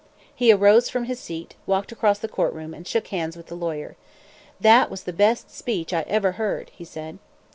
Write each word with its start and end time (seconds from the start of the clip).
He 0.33 0.51
arose 0.51 0.89
from 0.89 1.03
his 1.05 1.19
seat, 1.19 1.53
walked 1.67 1.91
across 1.91 2.17
the 2.17 2.27
courtroom, 2.27 2.73
and 2.73 2.87
shook 2.87 3.09
hands 3.09 3.37
with 3.37 3.45
the 3.45 3.55
lawyer. 3.55 3.97
"That 4.59 4.89
was 4.89 5.03
the 5.03 5.13
best 5.13 5.55
speech 5.55 5.93
I 5.93 6.05
ever 6.07 6.31
heard," 6.31 6.71
he 6.73 6.85
said. 6.85 7.19